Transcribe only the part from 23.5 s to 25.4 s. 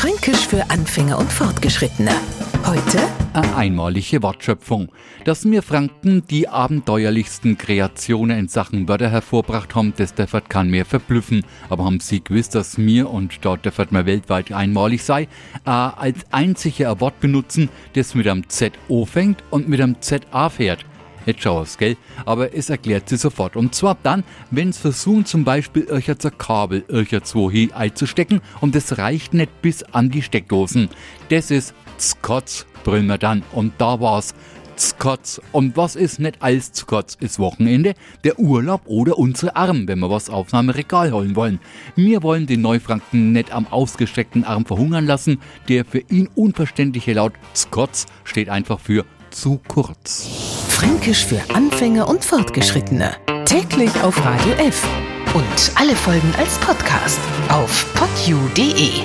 Und zwar dann, wenn es versuchen,